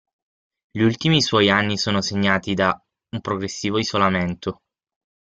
Gli 0.71 0.81
ultimi 0.81 1.21
suoi 1.21 1.51
anni 1.51 1.77
sono 1.77 2.01
segnati 2.01 2.55
da 2.55 2.75
un 3.11 3.21
progressivo 3.21 3.77
isolamento. 3.77 4.61